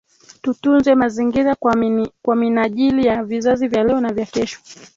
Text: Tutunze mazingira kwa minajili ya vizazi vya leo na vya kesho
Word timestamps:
Tutunze 0.41 0.95
mazingira 0.95 1.55
kwa 2.21 2.35
minajili 2.35 3.07
ya 3.07 3.23
vizazi 3.23 3.67
vya 3.67 3.83
leo 3.83 4.01
na 4.01 4.13
vya 4.13 4.25
kesho 4.25 4.59